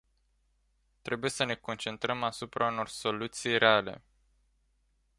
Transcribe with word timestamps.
Trebuie 1.01 1.29
să 1.29 1.43
ne 1.43 1.55
concentrăm 1.55 2.23
asupra 2.23 2.67
unor 2.71 2.87
soluții 2.87 3.57
reale. 3.57 4.01